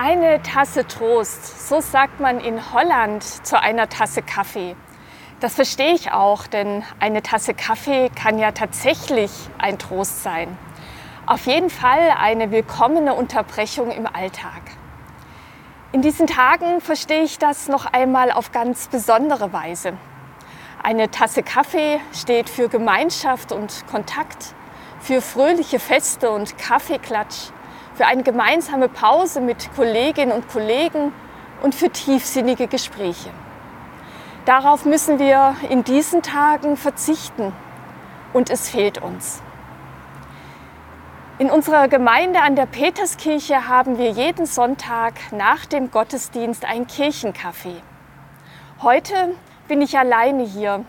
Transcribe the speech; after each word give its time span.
Eine 0.00 0.40
Tasse 0.44 0.86
Trost, 0.86 1.68
so 1.68 1.80
sagt 1.80 2.20
man 2.20 2.38
in 2.38 2.72
Holland 2.72 3.24
zu 3.24 3.60
einer 3.60 3.88
Tasse 3.88 4.22
Kaffee. 4.22 4.76
Das 5.40 5.56
verstehe 5.56 5.92
ich 5.92 6.12
auch, 6.12 6.46
denn 6.46 6.84
eine 7.00 7.20
Tasse 7.20 7.52
Kaffee 7.52 8.08
kann 8.10 8.38
ja 8.38 8.52
tatsächlich 8.52 9.32
ein 9.58 9.76
Trost 9.76 10.22
sein. 10.22 10.56
Auf 11.26 11.46
jeden 11.46 11.68
Fall 11.68 12.14
eine 12.16 12.52
willkommene 12.52 13.12
Unterbrechung 13.12 13.90
im 13.90 14.06
Alltag. 14.06 14.62
In 15.90 16.00
diesen 16.00 16.28
Tagen 16.28 16.80
verstehe 16.80 17.24
ich 17.24 17.40
das 17.40 17.66
noch 17.66 17.86
einmal 17.86 18.30
auf 18.30 18.52
ganz 18.52 18.86
besondere 18.86 19.52
Weise. 19.52 19.94
Eine 20.80 21.10
Tasse 21.10 21.42
Kaffee 21.42 21.98
steht 22.12 22.48
für 22.48 22.68
Gemeinschaft 22.68 23.50
und 23.50 23.84
Kontakt, 23.90 24.54
für 25.00 25.20
fröhliche 25.20 25.80
Feste 25.80 26.30
und 26.30 26.56
Kaffeeklatsch, 26.56 27.50
für 27.98 28.06
eine 28.06 28.22
gemeinsame 28.22 28.88
Pause 28.88 29.40
mit 29.40 29.74
Kolleginnen 29.74 30.30
und 30.30 30.48
Kollegen 30.48 31.12
und 31.62 31.74
für 31.74 31.90
tiefsinnige 31.90 32.68
Gespräche. 32.68 33.30
Darauf 34.44 34.84
müssen 34.84 35.18
wir 35.18 35.56
in 35.68 35.82
diesen 35.82 36.22
Tagen 36.22 36.76
verzichten 36.76 37.52
und 38.32 38.50
es 38.50 38.70
fehlt 38.70 39.02
uns. 39.02 39.42
In 41.40 41.50
unserer 41.50 41.88
Gemeinde 41.88 42.40
an 42.40 42.54
der 42.54 42.66
Peterskirche 42.66 43.66
haben 43.66 43.98
wir 43.98 44.10
jeden 44.10 44.46
Sonntag 44.46 45.14
nach 45.32 45.66
dem 45.66 45.90
Gottesdienst 45.90 46.64
ein 46.66 46.86
Kirchencafé. 46.86 47.82
Heute 48.80 49.34
bin 49.66 49.82
ich 49.82 49.98
alleine 49.98 50.44
hier. 50.44 50.84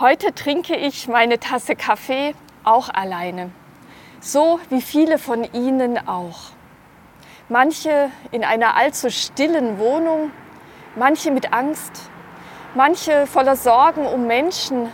Heute 0.00 0.34
trinke 0.34 0.76
ich 0.76 1.08
meine 1.08 1.38
Tasse 1.38 1.76
Kaffee 1.76 2.34
auch 2.64 2.88
alleine 2.88 3.50
so 4.20 4.60
wie 4.70 4.82
viele 4.82 5.18
von 5.18 5.44
Ihnen 5.52 6.06
auch. 6.08 6.50
Manche 7.48 8.10
in 8.30 8.44
einer 8.44 8.76
allzu 8.76 9.10
stillen 9.10 9.78
Wohnung, 9.78 10.30
manche 10.96 11.30
mit 11.30 11.52
Angst, 11.52 12.10
manche 12.74 13.26
voller 13.26 13.56
Sorgen 13.56 14.06
um 14.06 14.26
Menschen, 14.26 14.90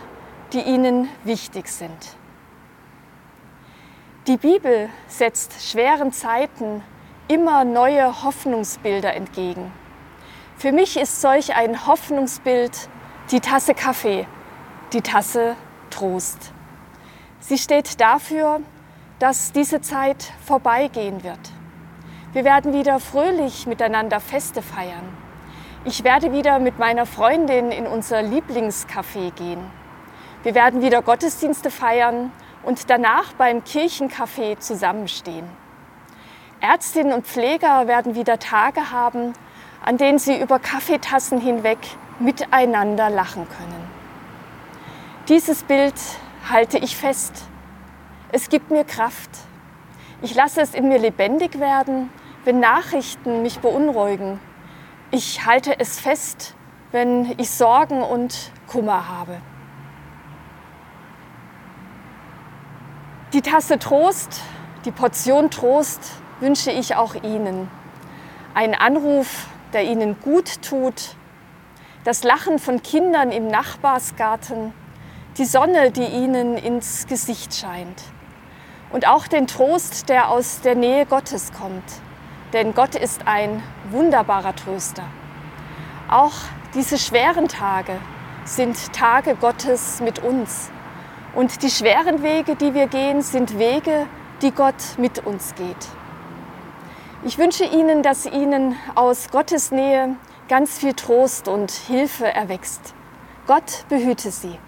die 0.53 0.61
ihnen 0.61 1.09
wichtig 1.23 1.67
sind. 1.67 2.15
Die 4.27 4.37
Bibel 4.37 4.89
setzt 5.07 5.69
schweren 5.69 6.11
Zeiten 6.11 6.81
immer 7.27 7.63
neue 7.65 8.23
Hoffnungsbilder 8.23 9.13
entgegen. 9.13 9.71
Für 10.57 10.71
mich 10.71 10.97
ist 10.97 11.21
solch 11.21 11.55
ein 11.55 11.85
Hoffnungsbild 11.85 12.89
die 13.31 13.39
Tasse 13.39 13.73
Kaffee, 13.73 14.25
die 14.93 15.01
Tasse 15.01 15.55
Trost. 15.89 16.53
Sie 17.39 17.57
steht 17.57 17.99
dafür, 17.99 18.61
dass 19.19 19.51
diese 19.51 19.81
Zeit 19.81 20.31
vorbeigehen 20.45 21.23
wird. 21.23 21.39
Wir 22.33 22.43
werden 22.43 22.73
wieder 22.73 22.99
fröhlich 22.99 23.65
miteinander 23.65 24.19
Feste 24.19 24.61
feiern. 24.61 25.07
Ich 25.85 26.03
werde 26.03 26.33
wieder 26.33 26.59
mit 26.59 26.79
meiner 26.79 27.05
Freundin 27.05 27.71
in 27.71 27.87
unser 27.87 28.19
Lieblingscafé 28.19 29.31
gehen. 29.31 29.63
Wir 30.43 30.53
werden 30.53 30.81
wieder 30.81 31.01
Gottesdienste 31.01 31.71
feiern 31.71 32.31
und 32.63 32.89
danach 32.89 33.33
beim 33.33 33.59
Kirchencafé 33.59 34.59
zusammenstehen. 34.59 35.45
Ärztinnen 36.59 37.13
und 37.13 37.25
Pfleger 37.25 37.87
werden 37.87 38.15
wieder 38.15 38.39
Tage 38.39 38.91
haben, 38.91 39.33
an 39.83 39.97
denen 39.97 40.19
sie 40.19 40.39
über 40.39 40.59
Kaffeetassen 40.59 41.39
hinweg 41.39 41.77
miteinander 42.19 43.09
lachen 43.09 43.47
können. 43.47 43.89
Dieses 45.29 45.63
Bild 45.63 45.95
halte 46.49 46.77
ich 46.79 46.97
fest 46.97 47.45
es 48.31 48.49
gibt 48.49 48.71
mir 48.71 48.83
Kraft. 48.83 49.29
Ich 50.21 50.33
lasse 50.33 50.61
es 50.61 50.73
in 50.73 50.89
mir 50.89 50.97
lebendig 50.97 51.59
werden, 51.59 52.09
wenn 52.43 52.59
Nachrichten 52.59 53.41
mich 53.41 53.59
beunruhigen. 53.59 54.39
Ich 55.11 55.45
halte 55.45 55.79
es 55.79 55.99
fest, 55.99 56.55
wenn 56.91 57.33
ich 57.37 57.49
Sorgen 57.51 58.01
und 58.01 58.51
Kummer 58.67 59.07
habe. 59.07 59.37
Die 63.33 63.41
Tasse 63.41 63.77
Trost, 63.77 64.41
die 64.85 64.91
Portion 64.91 65.51
Trost 65.51 65.99
wünsche 66.39 66.71
ich 66.71 66.95
auch 66.95 67.15
Ihnen. 67.15 67.69
Ein 68.53 68.73
Anruf, 68.73 69.47
der 69.73 69.83
Ihnen 69.83 70.19
gut 70.21 70.61
tut, 70.61 71.15
das 72.03 72.23
Lachen 72.23 72.59
von 72.59 72.81
Kindern 72.81 73.31
im 73.31 73.47
Nachbarsgarten, 73.47 74.73
die 75.37 75.45
Sonne, 75.45 75.91
die 75.91 76.05
Ihnen 76.05 76.57
ins 76.57 77.07
Gesicht 77.07 77.53
scheint 77.53 78.14
und 78.91 79.07
auch 79.07 79.27
den 79.27 79.47
Trost, 79.47 80.09
der 80.09 80.29
aus 80.29 80.61
der 80.61 80.75
Nähe 80.75 81.05
Gottes 81.05 81.51
kommt. 81.51 81.83
Denn 82.53 82.73
Gott 82.73 82.95
ist 82.95 83.27
ein 83.27 83.61
wunderbarer 83.91 84.55
Tröster. 84.55 85.03
Auch 86.09 86.33
diese 86.73 86.97
schweren 86.97 87.47
Tage 87.47 87.99
sind 88.45 88.93
Tage 88.93 89.35
Gottes 89.35 89.99
mit 90.01 90.19
uns. 90.19 90.69
Und 91.33 91.63
die 91.63 91.69
schweren 91.69 92.23
Wege, 92.23 92.55
die 92.55 92.73
wir 92.73 92.87
gehen, 92.87 93.21
sind 93.21 93.57
Wege, 93.59 94.07
die 94.41 94.51
Gott 94.51 94.97
mit 94.97 95.25
uns 95.25 95.55
geht. 95.55 95.75
Ich 97.23 97.37
wünsche 97.37 97.65
Ihnen, 97.65 98.03
dass 98.03 98.25
Ihnen 98.25 98.75
aus 98.93 99.29
Gottes 99.31 99.71
Nähe 99.71 100.15
ganz 100.47 100.77
viel 100.77 100.93
Trost 100.93 101.47
und 101.47 101.71
Hilfe 101.71 102.31
erwächst. 102.31 102.93
Gott 103.47 103.85
behüte 103.89 104.31
Sie. 104.31 104.59